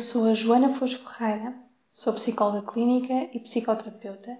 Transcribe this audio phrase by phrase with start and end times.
[0.00, 1.54] sou a Joana Flores Ferreira,
[1.92, 4.38] sou psicóloga clínica e psicoterapeuta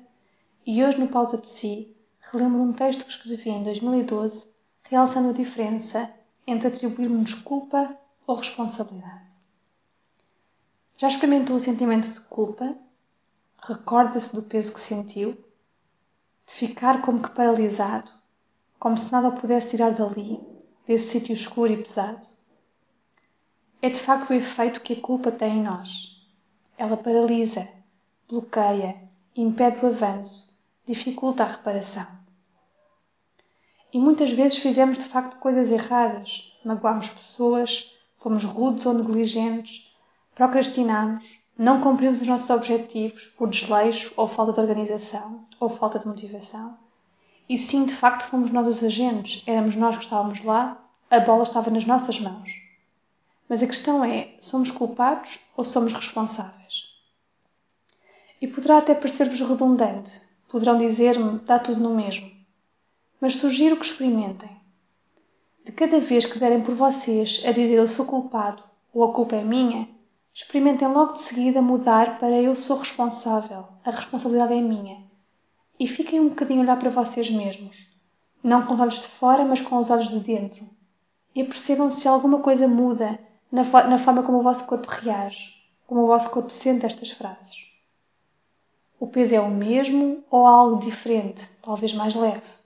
[0.67, 6.11] e hoje no Pausa Psi relembro um texto que escrevi em 2012 realçando a diferença
[6.47, 7.95] entre atribuirmos culpa
[8.27, 9.35] ou responsabilidade.
[10.97, 12.75] Já experimentou o sentimento de culpa?
[13.63, 15.33] Recorda-se do peso que sentiu?
[16.47, 18.11] De ficar como que paralisado,
[18.79, 20.41] como se nada o pudesse tirar dali,
[20.87, 22.27] desse sítio escuro e pesado?
[23.83, 26.23] É de facto o efeito que a culpa tem em nós.
[26.77, 27.67] Ela paralisa,
[28.29, 28.95] bloqueia,
[29.35, 32.07] impede o avanço, dificulta a reparação.
[33.91, 39.97] E muitas vezes fizemos de facto coisas erradas, magoámos pessoas, fomos rudes ou negligentes,
[40.35, 46.07] procrastinamos, não cumprimos os nossos objetivos por desleixo ou falta de organização ou falta de
[46.07, 46.77] motivação.
[47.49, 50.79] E sim, de facto, fomos nós os agentes, éramos nós que estávamos lá,
[51.11, 52.70] a bola estava nas nossas mãos.
[53.51, 56.85] Mas a questão é: somos culpados ou somos responsáveis?
[58.41, 60.23] E poderá até parecer-vos redundante.
[60.49, 62.31] Poderão dizer-me: dá tudo no mesmo.
[63.21, 64.57] Mas sugiro que experimentem.
[65.65, 68.63] De cada vez que derem por vocês a dizer eu sou culpado
[68.95, 69.89] ou a culpa é minha,
[70.33, 75.05] experimentem logo de seguida mudar para eu sou responsável, a responsabilidade é minha.
[75.79, 77.99] E fiquem um bocadinho a olhar para vocês mesmos.
[78.45, 80.65] Não com os olhos de fora, mas com os olhos de dentro.
[81.35, 83.19] E percebam se alguma coisa muda
[83.51, 85.55] na, na forma como o vosso corpo reage,
[85.87, 87.71] como o vosso corpo sente estas frases.
[88.99, 92.61] O peso é o mesmo ou algo diferente, talvez mais leve?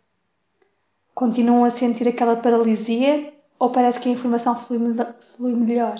[1.15, 4.79] Continuam a sentir aquela paralisia ou parece que a informação flui,
[5.21, 5.97] flui melhor?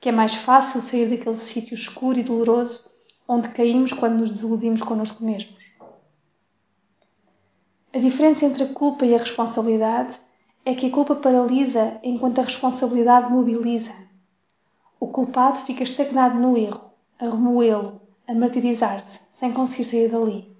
[0.00, 2.82] Que é mais fácil sair daquele sítio escuro e doloroso
[3.26, 5.70] onde caímos quando nos desiludimos connosco mesmos?
[7.92, 10.18] A diferença entre a culpa e a responsabilidade
[10.64, 14.07] é que a culpa paralisa enquanto a responsabilidade mobiliza.
[15.00, 20.56] O culpado fica estagnado no erro, a remoê-lo, a martirizar-se, sem conseguir sair dali.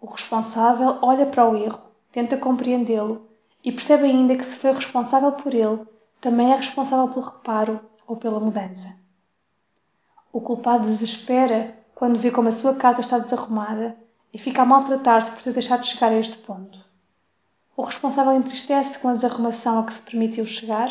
[0.00, 3.28] O responsável olha para o erro, tenta compreendê-lo
[3.62, 5.86] e percebe ainda que se foi responsável por ele,
[6.18, 8.96] também é responsável pelo reparo ou pela mudança.
[10.32, 13.96] O culpado desespera quando vê como a sua casa está desarrumada
[14.32, 16.84] e fica a maltratar-se por ter deixado de chegar a este ponto.
[17.76, 20.90] O responsável entristece com a desarrumação a que se permitiu chegar,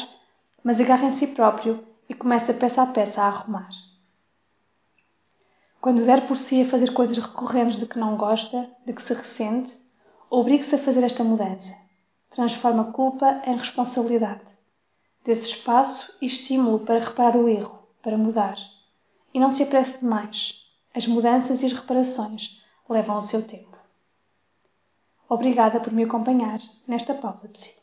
[0.63, 3.69] mas agarra em si próprio e começa peça a peça a arrumar.
[5.81, 9.13] Quando der por si a fazer coisas recorrentes de que não gosta, de que se
[9.13, 9.79] ressente,
[10.29, 11.75] obrigue-se a fazer esta mudança.
[12.29, 14.59] Transforma a culpa em responsabilidade.
[15.23, 18.55] Desse espaço e estímulo para reparar o erro, para mudar.
[19.33, 20.65] E não se apresse demais.
[20.93, 23.77] As mudanças e as reparações levam o seu tempo.
[25.27, 27.80] Obrigada por me acompanhar nesta pausa psi.